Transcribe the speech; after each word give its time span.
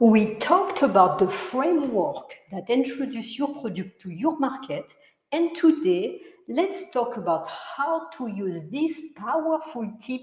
We 0.00 0.36
talked 0.36 0.82
about 0.82 1.18
the 1.18 1.26
framework 1.26 2.36
that 2.52 2.70
introduce 2.70 3.36
your 3.36 3.60
product 3.60 4.00
to 4.02 4.10
your 4.10 4.38
market, 4.38 4.94
and 5.32 5.56
today 5.56 6.20
let's 6.46 6.88
talk 6.92 7.16
about 7.16 7.48
how 7.48 8.08
to 8.10 8.28
use 8.28 8.70
this 8.70 9.10
powerful 9.16 9.90
tip 10.00 10.20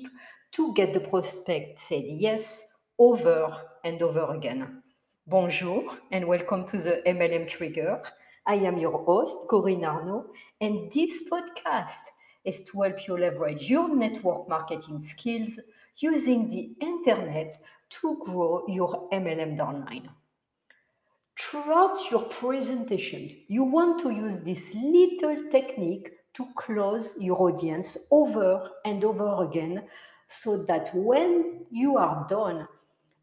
to 0.54 0.74
get 0.76 0.94
the 0.94 1.02
prospect 1.02 1.82
said 1.82 2.06
yes 2.08 2.66
over 3.00 3.54
and 3.84 4.02
over 4.02 4.34
again. 4.34 4.82
Bonjour 5.28 5.84
and 6.14 6.26
welcome 6.26 6.66
to 6.68 6.78
the 6.78 7.02
MLM 7.06 7.46
Trigger. 7.46 8.02
I 8.46 8.56
am 8.56 8.78
your 8.78 9.04
host, 9.04 9.50
Corinne 9.50 9.84
Arnaud, 9.84 10.28
and 10.62 10.90
this 10.94 11.28
podcast 11.30 12.00
is 12.46 12.64
to 12.64 12.84
help 12.84 13.06
you 13.10 13.18
leverage 13.18 13.70
your 13.70 13.94
network 13.94 14.48
marketing 14.48 15.00
skills 15.00 15.60
using 15.98 16.50
the 16.50 16.72
internet 16.80 17.58
to 17.90 18.18
grow 18.24 18.66
your 18.68 19.10
MLM 19.12 19.58
downline. 19.58 20.08
Throughout 21.38 22.00
your 22.12 22.24
presentation, 22.24 23.36
you 23.48 23.64
want 23.64 24.00
to 24.02 24.10
use 24.10 24.40
this 24.40 24.74
little 24.74 25.50
technique 25.52 26.12
to 26.36 26.48
close 26.56 27.16
your 27.20 27.42
audience 27.42 27.98
over 28.12 28.70
and 28.86 29.04
over 29.04 29.44
again 29.44 29.84
so 30.28 30.64
that 30.64 30.94
when 30.94 31.66
you 31.72 31.98
are 31.98 32.26
done, 32.30 32.68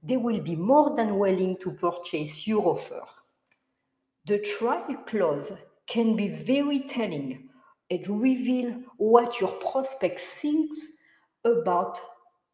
they 0.02 0.16
will 0.16 0.40
be 0.40 0.56
more 0.56 0.94
than 0.96 1.18
willing 1.18 1.56
to 1.62 1.70
purchase 1.70 2.46
your 2.46 2.66
offer. 2.66 3.02
The 4.26 4.38
trial 4.38 4.94
close 5.06 5.52
can 5.86 6.16
be 6.16 6.28
very 6.28 6.80
telling. 6.80 7.48
It 7.88 8.08
reveals 8.08 8.82
what 8.96 9.40
your 9.40 9.52
prospect 9.52 10.20
thinks 10.20 10.96
about 11.44 12.00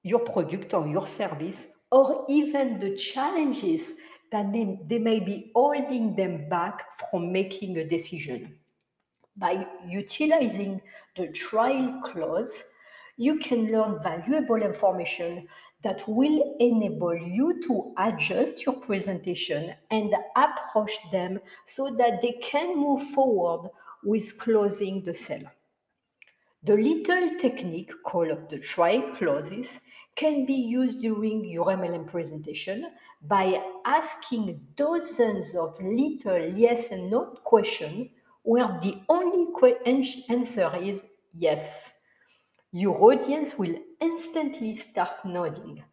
your 0.03 0.21
product 0.21 0.75
or 0.75 0.87
your 0.87 1.07
service 1.07 1.69
or 1.91 2.25
even 2.29 2.79
the 2.79 2.97
challenges 2.97 3.95
that 4.31 4.53
they, 4.53 4.79
they 4.87 4.99
may 4.99 5.21
be 5.21 5.51
holding 5.55 6.15
them 6.15 6.49
back 6.49 6.85
from 7.11 7.33
making 7.33 7.79
a 7.79 7.89
decision. 7.89 8.59
By 9.37 9.67
utilizing 9.87 10.83
the 11.17 11.29
trial 11.29 12.01
clause, 12.05 12.65
you 13.17 13.39
can 13.39 13.73
learn 13.73 14.03
valuable 14.03 14.63
information 14.63 15.49
that 15.83 16.07
will 16.09 16.57
enable 16.59 17.17
you 17.17 17.61
to 17.63 17.95
adjust 17.99 18.67
your 18.67 18.75
presentation 18.75 19.75
and 19.91 20.15
approach 20.37 20.99
them 21.13 21.39
so 21.67 21.91
that 21.97 22.21
they 22.21 22.33
can 22.43 22.77
move 22.77 23.03
forward 23.11 23.71
with 24.05 24.39
closing 24.39 25.03
the 25.05 25.15
sale. 25.15 25.51
The 26.65 26.77
little 26.77 27.39
technique 27.39 27.93
called 28.05 28.49
the 28.49 28.59
trial 28.59 29.03
clauses 29.17 29.81
can 30.19 30.45
be 30.45 30.55
used 30.55 31.01
during 31.01 31.45
your 31.45 31.67
MLM 31.67 32.05
presentation 32.05 32.91
by 33.23 33.63
asking 33.85 34.61
dozens 34.75 35.55
of 35.55 35.81
little 35.81 36.45
yes 36.57 36.91
and 36.91 37.09
no 37.09 37.27
questions 37.45 38.09
where 38.43 38.81
the 38.83 39.01
only 39.09 39.47
answer 40.27 40.73
is 40.83 41.05
yes. 41.33 41.93
Your 42.73 43.01
audience 43.01 43.57
will 43.57 43.77
instantly 44.01 44.75
start 44.75 45.25
nodding 45.25 45.85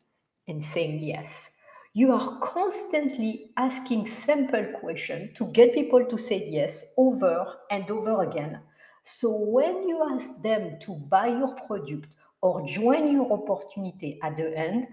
and 0.48 0.64
saying 0.64 1.04
yes. 1.04 1.52
You 1.94 2.12
are 2.12 2.40
constantly 2.40 3.52
asking 3.58 4.08
simple 4.08 4.66
questions 4.80 5.38
to 5.38 5.46
get 5.52 5.76
people 5.76 6.04
to 6.04 6.18
say 6.18 6.50
yes 6.50 6.94
over 6.98 7.60
and 7.70 7.90
over 7.92 8.24
again. 8.24 8.60
So 9.04 9.30
when 9.52 9.88
you 9.88 10.04
ask 10.12 10.42
them 10.42 10.80
to 10.82 10.96
buy 10.96 11.28
your 11.28 11.54
product 11.68 12.08
or 12.46 12.64
join 12.68 13.12
your 13.12 13.34
opportunity 13.34 14.20
at 14.22 14.38
the 14.38 14.56
end, 14.56 14.86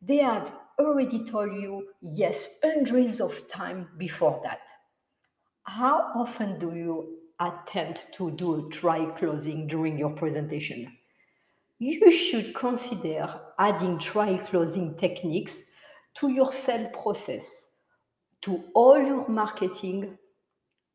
they 0.00 0.16
have 0.16 0.50
already 0.78 1.26
told 1.26 1.52
you 1.52 1.88
yes 2.00 2.58
hundreds 2.64 3.20
of 3.20 3.46
times 3.48 3.86
before 3.98 4.40
that. 4.42 4.70
How 5.64 6.10
often 6.14 6.58
do 6.58 6.74
you 6.74 7.18
attempt 7.38 8.06
to 8.14 8.30
do 8.30 8.66
a 8.66 8.70
try 8.70 9.04
closing 9.04 9.66
during 9.66 9.98
your 9.98 10.08
presentation? 10.08 10.90
You 11.78 12.10
should 12.10 12.54
consider 12.54 13.42
adding 13.58 13.98
try 13.98 14.38
closing 14.38 14.96
techniques 14.96 15.64
to 16.14 16.30
your 16.30 16.50
sale 16.50 16.88
process, 17.02 17.72
to 18.40 18.64
all 18.74 18.98
your 18.98 19.28
marketing, 19.28 20.16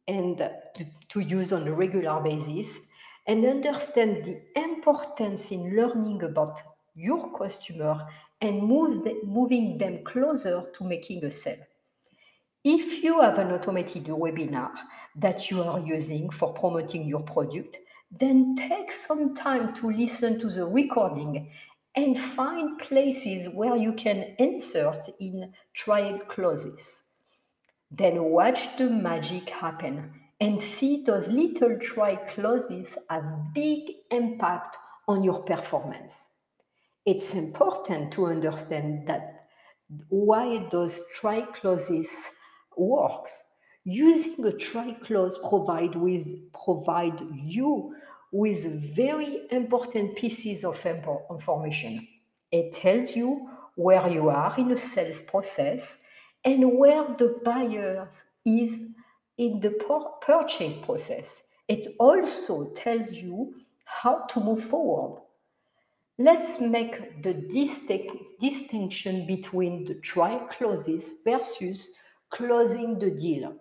and 0.07 0.37
to, 0.73 0.85
to 1.09 1.19
use 1.19 1.53
on 1.53 1.67
a 1.67 1.71
regular 1.71 2.19
basis 2.21 2.87
and 3.27 3.45
understand 3.45 4.25
the 4.25 4.41
importance 4.59 5.51
in 5.51 5.75
learning 5.75 6.23
about 6.23 6.61
your 6.95 7.31
customer 7.37 8.07
and 8.41 8.63
move 8.63 9.03
the, 9.03 9.19
moving 9.23 9.77
them 9.77 10.03
closer 10.03 10.63
to 10.73 10.83
making 10.83 11.23
a 11.23 11.31
sale. 11.31 11.65
If 12.63 13.03
you 13.03 13.21
have 13.21 13.39
an 13.39 13.51
automated 13.51 14.05
webinar 14.05 14.71
that 15.15 15.49
you 15.49 15.63
are 15.63 15.79
using 15.79 16.29
for 16.29 16.53
promoting 16.53 17.05
your 17.05 17.21
product, 17.21 17.79
then 18.11 18.55
take 18.55 18.91
some 18.91 19.35
time 19.35 19.73
to 19.75 19.89
listen 19.89 20.39
to 20.39 20.47
the 20.47 20.65
recording 20.65 21.49
and 21.95 22.17
find 22.17 22.79
places 22.79 23.49
where 23.49 23.75
you 23.75 23.93
can 23.93 24.35
insert 24.37 25.09
in 25.19 25.53
trial 25.73 26.19
clauses. 26.27 27.01
Then 27.89 28.23
watch 28.23 28.77
the 28.77 28.89
magic 28.89 29.49
happen 29.49 30.20
and 30.41 30.59
see 30.59 31.03
those 31.03 31.27
little 31.27 31.77
try 31.77 32.15
clauses 32.15 32.97
have 33.11 33.53
big 33.53 33.91
impact 34.09 34.75
on 35.07 35.23
your 35.23 35.43
performance. 35.43 36.29
It's 37.05 37.35
important 37.35 38.11
to 38.13 38.25
understand 38.25 39.07
that 39.07 39.45
why 40.09 40.67
those 40.71 40.99
try 41.13 41.41
clauses 41.41 42.09
works. 42.75 43.39
Using 43.83 44.43
a 44.45 44.51
try 44.51 44.93
clause 44.93 45.37
provide 45.47 45.95
with 45.95 46.27
provide 46.53 47.21
you 47.43 47.95
with 48.31 48.95
very 48.95 49.41
important 49.51 50.15
pieces 50.15 50.63
of 50.63 50.83
information. 51.29 52.07
It 52.51 52.73
tells 52.73 53.15
you 53.15 53.47
where 53.75 54.07
you 54.07 54.29
are 54.29 54.55
in 54.57 54.71
a 54.71 54.77
sales 54.77 55.21
process 55.21 55.97
and 56.43 56.77
where 56.77 57.03
the 57.17 57.39
buyer 57.43 58.09
is 58.45 58.95
in 59.37 59.59
the 59.59 59.71
purchase 60.21 60.77
process. 60.77 61.43
It 61.67 61.95
also 61.99 62.73
tells 62.73 63.13
you 63.13 63.55
how 63.85 64.25
to 64.29 64.39
move 64.39 64.63
forward. 64.63 65.21
Let's 66.17 66.59
make 66.59 67.23
the 67.23 67.33
distinction 68.39 69.25
between 69.25 69.85
the 69.85 69.95
trial 69.95 70.47
clauses 70.49 71.15
versus 71.23 71.93
closing 72.29 72.99
the 72.99 73.11
deal. 73.11 73.55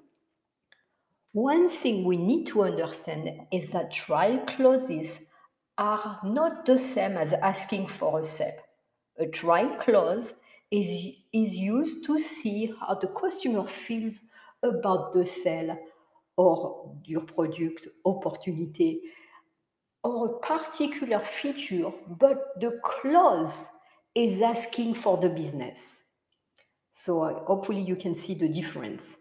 One 1.33 1.69
thing 1.69 2.05
we 2.05 2.17
need 2.17 2.47
to 2.49 2.65
understand 2.65 3.47
is 3.53 3.71
that 3.71 3.93
trial 3.93 4.41
clauses 4.47 5.21
are 5.79 6.21
not 6.25 6.67
the 6.67 6.79
same 6.79 7.17
as 7.17 7.33
asking 7.33 7.87
for 7.87 8.21
a 8.21 8.25
sale. 8.25 8.59
A 9.19 9.27
trial 9.27 9.77
clause 9.77 10.35
is, 10.71 11.15
is 11.33 11.57
used 11.57 12.05
to 12.07 12.19
see 12.19 12.75
how 12.81 12.95
the 12.95 13.09
customer 13.09 13.67
feels 13.67 14.25
about 14.63 15.13
the 15.13 15.27
sale 15.27 15.79
or 16.37 16.97
your 17.05 17.23
product 17.23 17.89
opportunity 18.05 19.01
or 20.03 20.27
a 20.27 20.39
particular 20.39 21.21
feature, 21.21 21.93
but 22.19 22.61
the 22.61 22.81
clause 22.83 23.69
is 24.15 24.41
asking 24.41 24.95
for 24.95 25.19
the 25.19 25.29
business. 25.29 26.05
So 26.95 27.23
uh, 27.23 27.45
hopefully 27.45 27.83
you 27.83 27.97
can 27.97 28.15
see 28.15 28.35
the 28.35 28.49
difference. 28.49 29.17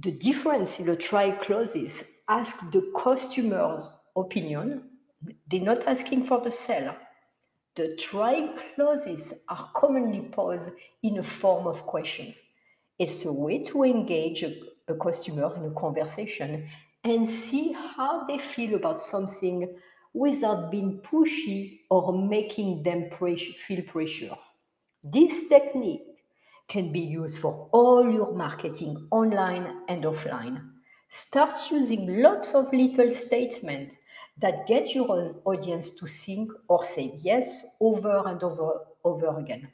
The 0.00 0.12
difference 0.12 0.78
in 0.78 0.86
the 0.86 0.96
trial 0.96 1.32
clauses 1.40 2.10
ask 2.28 2.70
the 2.70 2.92
customer's 2.96 3.92
opinion. 4.16 4.82
They're 5.46 5.60
not 5.60 5.86
asking 5.86 6.24
for 6.24 6.40
the 6.40 6.52
seller. 6.52 6.96
The 7.76 7.96
trial 7.96 8.54
clauses 8.74 9.32
are 9.48 9.70
commonly 9.74 10.28
posed 10.32 10.72
in 11.02 11.18
a 11.18 11.22
form 11.22 11.66
of 11.66 11.86
question. 11.86 12.34
It's 12.98 13.24
a 13.24 13.32
way 13.32 13.62
to 13.64 13.84
engage 13.84 14.42
a, 14.42 14.54
a 14.88 14.94
customer 14.94 15.54
in 15.56 15.64
a 15.64 15.70
conversation 15.70 16.68
and 17.04 17.28
see 17.28 17.72
how 17.72 18.24
they 18.26 18.38
feel 18.38 18.74
about 18.74 18.98
something 19.00 19.74
without 20.14 20.70
being 20.70 21.00
pushy 21.00 21.80
or 21.90 22.12
making 22.12 22.82
them 22.82 23.08
pressure, 23.10 23.52
feel 23.52 23.82
pressure. 23.82 24.34
This 25.04 25.48
technique 25.48 26.02
can 26.68 26.92
be 26.92 27.00
used 27.00 27.38
for 27.38 27.68
all 27.72 28.10
your 28.10 28.34
marketing 28.34 29.06
online 29.10 29.82
and 29.88 30.04
offline. 30.04 30.70
Start 31.08 31.54
using 31.70 32.20
lots 32.20 32.54
of 32.54 32.72
little 32.72 33.10
statements 33.10 33.98
that 34.38 34.66
get 34.66 34.94
your 34.94 35.10
audience 35.44 35.90
to 35.90 36.06
think 36.06 36.50
or 36.68 36.84
say 36.84 37.12
yes 37.18 37.76
over 37.80 38.22
and 38.26 38.42
over, 38.42 38.80
over 39.04 39.38
again. 39.38 39.68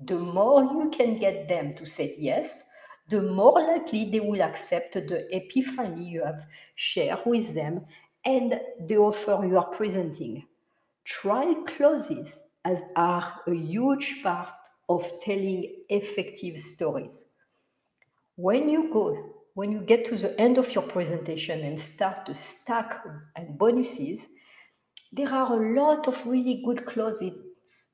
The 0.00 0.18
more 0.18 0.62
you 0.62 0.90
can 0.90 1.18
get 1.18 1.48
them 1.48 1.74
to 1.74 1.86
say 1.86 2.16
yes, 2.18 2.64
the 3.10 3.20
more 3.20 3.60
likely 3.60 4.08
they 4.08 4.20
will 4.20 4.40
accept 4.40 4.94
the 4.94 5.26
epiphany 5.34 6.04
you 6.04 6.24
have 6.24 6.46
shared 6.76 7.18
with 7.26 7.54
them 7.54 7.84
and 8.24 8.60
the 8.86 8.96
offer 8.96 9.44
you 9.44 9.58
are 9.58 9.68
presenting. 9.68 10.46
Trial 11.04 11.54
clauses 11.64 12.40
are 12.96 13.40
a 13.46 13.54
huge 13.54 14.22
part 14.22 14.54
of 14.88 15.10
telling 15.22 15.76
effective 15.88 16.60
stories. 16.60 17.24
When 18.36 18.68
you 18.68 18.92
go, 18.92 19.34
when 19.54 19.72
you 19.72 19.80
get 19.80 20.04
to 20.06 20.16
the 20.16 20.40
end 20.40 20.58
of 20.58 20.72
your 20.74 20.84
presentation 20.84 21.60
and 21.60 21.78
start 21.78 22.26
to 22.26 22.34
stack 22.34 23.04
and 23.34 23.58
bonuses, 23.58 24.28
there 25.12 25.32
are 25.32 25.52
a 25.52 25.74
lot 25.74 26.06
of 26.06 26.24
really 26.26 26.62
good 26.64 26.86
clauses 26.86 27.32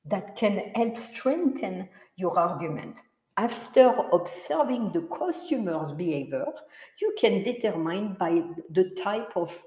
that 0.05 0.37
can 0.37 0.71
help 0.75 0.99
strengthen 0.99 1.89
your 2.17 2.39
argument. 2.39 3.01
After 3.39 3.95
observing 4.13 4.93
the 4.93 5.03
customer's 5.03 5.93
behavior, 5.93 6.47
you 7.01 7.15
can 7.19 7.43
determine 7.43 8.15
by 8.15 8.43
the 8.71 8.91
type 8.91 9.37
of 9.37 9.63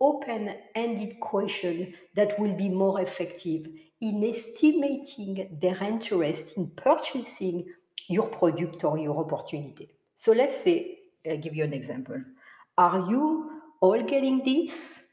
open-ended 0.00 1.18
question 1.20 1.94
that 2.14 2.38
will 2.38 2.56
be 2.56 2.68
more 2.68 3.00
effective 3.00 3.66
in 4.00 4.24
estimating 4.24 5.58
their 5.60 5.82
interest 5.82 6.56
in 6.56 6.68
purchasing 6.76 7.64
your 8.08 8.28
product 8.28 8.84
or 8.84 8.98
your 8.98 9.16
opportunity. 9.18 9.90
So 10.16 10.32
let's 10.32 10.60
say, 10.60 10.98
I'll 11.28 11.38
give 11.38 11.54
you 11.54 11.64
an 11.64 11.72
example. 11.72 12.22
Are 12.78 13.08
you 13.08 13.62
all 13.80 14.00
getting 14.02 14.44
this? 14.44 15.06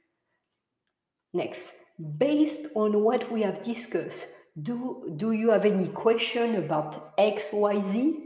Next, 1.33 1.71
based 2.17 2.67
on 2.75 3.03
what 3.03 3.31
we 3.31 3.41
have 3.43 3.61
discussed, 3.63 4.27
do, 4.61 5.13
do 5.15 5.31
you 5.31 5.49
have 5.49 5.65
any 5.65 5.87
question 5.87 6.55
about 6.55 7.13
X, 7.17 7.49
Y, 7.53 7.81
Z? 7.81 8.25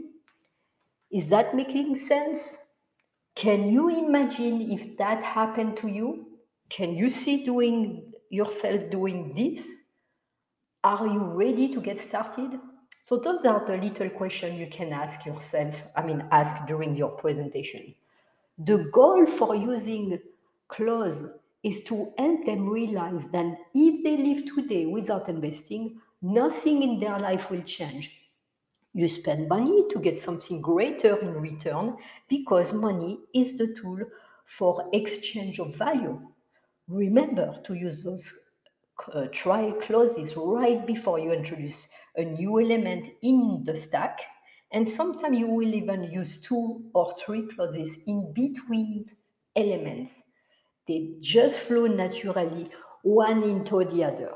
Is 1.10 1.30
that 1.30 1.54
making 1.54 1.94
sense? 1.94 2.58
Can 3.34 3.72
you 3.72 3.88
imagine 3.88 4.60
if 4.70 4.96
that 4.98 5.22
happened 5.22 5.76
to 5.78 5.88
you? 5.88 6.26
Can 6.68 6.94
you 6.94 7.08
see 7.08 7.44
doing 7.44 8.12
yourself 8.30 8.90
doing 8.90 9.32
this? 9.34 9.70
Are 10.82 11.06
you 11.06 11.20
ready 11.20 11.68
to 11.68 11.80
get 11.80 11.98
started? 11.98 12.58
So 13.04 13.18
those 13.18 13.44
are 13.44 13.64
the 13.66 13.76
little 13.76 14.08
questions 14.10 14.58
you 14.58 14.66
can 14.66 14.92
ask 14.92 15.26
yourself, 15.26 15.82
I 15.94 16.02
mean, 16.04 16.24
ask 16.30 16.66
during 16.66 16.96
your 16.96 17.10
presentation. 17.10 17.94
The 18.58 18.78
goal 18.92 19.26
for 19.26 19.54
using 19.54 20.18
clause 20.68 21.26
is 21.62 21.82
to 21.84 22.12
help 22.18 22.46
them 22.46 22.68
realize 22.68 23.26
that 23.28 23.56
if 23.74 24.04
they 24.04 24.16
live 24.16 24.44
today 24.54 24.86
without 24.86 25.28
investing, 25.28 26.00
nothing 26.24 26.82
in 26.82 26.98
their 26.98 27.18
life 27.18 27.50
will 27.50 27.62
change. 27.62 28.10
You 28.94 29.08
spend 29.08 29.48
money 29.48 29.84
to 29.90 29.98
get 29.98 30.16
something 30.16 30.62
greater 30.62 31.16
in 31.16 31.34
return 31.34 31.96
because 32.28 32.72
money 32.72 33.18
is 33.34 33.58
the 33.58 33.74
tool 33.74 33.98
for 34.46 34.88
exchange 34.92 35.58
of 35.58 35.76
value. 35.76 36.18
Remember 36.88 37.60
to 37.64 37.74
use 37.74 38.02
those 38.02 38.32
uh, 39.12 39.26
try 39.32 39.72
clauses 39.72 40.34
right 40.36 40.86
before 40.86 41.18
you 41.18 41.32
introduce 41.32 41.88
a 42.16 42.24
new 42.24 42.60
element 42.60 43.10
in 43.22 43.62
the 43.66 43.76
stack. 43.76 44.20
And 44.72 44.88
sometimes 44.88 45.38
you 45.38 45.48
will 45.48 45.74
even 45.74 46.04
use 46.04 46.40
two 46.40 46.84
or 46.94 47.12
three 47.12 47.46
clauses 47.48 47.98
in 48.06 48.32
between 48.32 49.06
elements. 49.56 50.20
They 50.88 51.16
just 51.20 51.58
flow 51.58 51.86
naturally 51.86 52.70
one 53.02 53.42
into 53.42 53.84
the 53.84 54.04
other. 54.04 54.34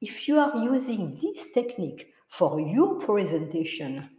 If 0.00 0.28
you 0.28 0.38
are 0.38 0.56
using 0.56 1.18
this 1.20 1.52
technique 1.52 2.08
for 2.28 2.60
your 2.60 2.98
presentation 2.98 4.10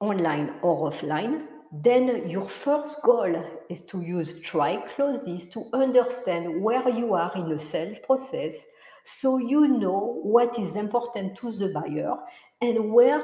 online 0.00 0.54
or 0.62 0.90
offline, 0.90 1.46
then 1.72 2.30
your 2.30 2.48
first 2.48 3.02
goal 3.02 3.44
is 3.68 3.82
to 3.82 4.00
use 4.00 4.40
try 4.40 4.76
clauses 4.76 5.48
to 5.50 5.68
understand 5.72 6.62
where 6.62 6.88
you 6.88 7.14
are 7.14 7.32
in 7.36 7.48
the 7.48 7.58
sales 7.58 7.98
process 7.98 8.64
so 9.04 9.38
you 9.38 9.66
know 9.66 10.20
what 10.22 10.58
is 10.58 10.76
important 10.76 11.36
to 11.38 11.50
the 11.52 11.68
buyer 11.68 12.14
and 12.60 12.92
where 12.92 13.22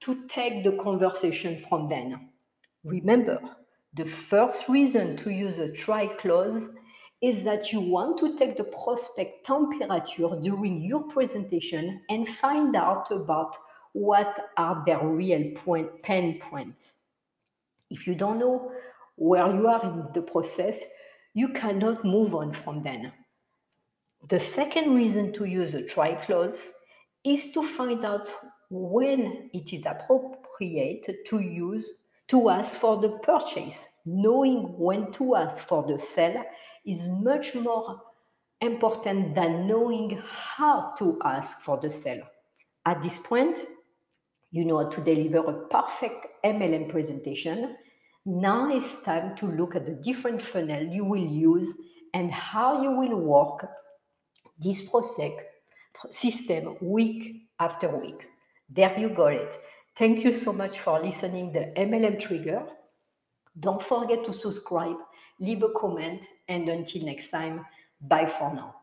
to 0.00 0.26
take 0.26 0.64
the 0.64 0.72
conversation 0.82 1.64
from 1.68 1.88
then. 1.88 2.28
Remember, 2.84 3.40
the 3.94 4.04
first 4.04 4.68
reason 4.68 5.16
to 5.18 5.30
use 5.30 5.58
a 5.58 5.70
try 5.70 6.06
clause 6.06 6.68
is 7.22 7.44
that 7.44 7.72
you 7.72 7.80
want 7.80 8.18
to 8.18 8.36
take 8.36 8.56
the 8.56 8.64
prospect 8.64 9.46
temperature 9.46 10.28
during 10.42 10.82
your 10.82 11.04
presentation 11.04 12.02
and 12.10 12.28
find 12.28 12.74
out 12.74 13.10
about 13.12 13.56
what 13.92 14.50
are 14.56 14.82
their 14.84 15.06
real 15.06 15.52
point, 15.54 16.02
pain 16.02 16.40
points. 16.40 16.94
If 17.90 18.06
you 18.06 18.16
don't 18.16 18.40
know 18.40 18.72
where 19.16 19.46
you 19.54 19.68
are 19.68 19.84
in 19.84 20.08
the 20.12 20.22
process, 20.22 20.84
you 21.34 21.48
cannot 21.48 22.04
move 22.04 22.34
on 22.34 22.52
from 22.52 22.82
then. 22.82 23.12
The 24.28 24.40
second 24.40 24.94
reason 24.94 25.32
to 25.34 25.44
use 25.44 25.74
a 25.74 25.86
try 25.86 26.14
clause 26.14 26.72
is 27.24 27.52
to 27.52 27.62
find 27.62 28.04
out 28.04 28.32
when 28.70 29.50
it 29.52 29.72
is 29.72 29.86
appropriate 29.86 31.06
to 31.26 31.38
use 31.38 31.92
to 32.28 32.48
ask 32.48 32.76
for 32.78 33.00
the 33.00 33.10
purchase. 33.18 33.88
Knowing 34.06 34.76
when 34.78 35.12
to 35.12 35.36
ask 35.36 35.62
for 35.62 35.86
the 35.86 35.98
sell 35.98 36.44
is 36.84 37.08
much 37.08 37.54
more 37.54 38.00
important 38.60 39.34
than 39.34 39.66
knowing 39.66 40.22
how 40.26 40.94
to 40.98 41.18
ask 41.24 41.60
for 41.60 41.78
the 41.78 41.90
sell. 41.90 42.20
At 42.86 43.02
this 43.02 43.18
point, 43.18 43.58
you 44.50 44.64
know 44.64 44.78
how 44.78 44.88
to 44.88 45.00
deliver 45.02 45.38
a 45.38 45.66
perfect 45.68 46.26
MLM 46.44 46.88
presentation. 46.88 47.76
Now 48.24 48.74
it's 48.74 49.02
time 49.02 49.34
to 49.36 49.46
look 49.46 49.74
at 49.74 49.86
the 49.86 49.94
different 49.94 50.40
funnel 50.40 50.84
you 50.84 51.04
will 51.04 51.26
use 51.26 51.72
and 52.14 52.30
how 52.30 52.82
you 52.82 52.92
will 52.92 53.16
work 53.16 53.66
this 54.58 54.82
process 54.82 55.32
system 56.10 56.76
week 56.80 57.48
after 57.58 57.88
week. 57.96 58.24
There 58.68 58.98
you 58.98 59.08
got 59.10 59.32
it. 59.34 59.58
Thank 59.96 60.24
you 60.24 60.32
so 60.32 60.52
much 60.52 60.78
for 60.78 61.00
listening 61.00 61.52
the 61.52 61.72
MLM 61.76 62.18
Trigger. 62.18 62.66
Don't 63.58 63.82
forget 63.82 64.24
to 64.24 64.32
subscribe, 64.32 64.96
leave 65.42 65.62
a 65.62 65.68
comment, 65.70 66.28
and 66.48 66.68
until 66.68 67.04
next 67.04 67.30
time, 67.30 67.66
bye 68.00 68.26
for 68.26 68.54
now. 68.54 68.76